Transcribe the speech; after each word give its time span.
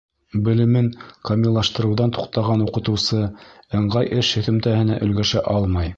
Белемен 0.45 0.87
камиллаштырыуҙан 1.29 2.15
туҡтаған 2.17 2.65
уҡытыусы 2.65 3.21
ыңғай 3.81 4.11
эш 4.23 4.35
һөҙөмтәһенә 4.39 5.01
өлгәшә 5.09 5.45
алмай. 5.57 5.89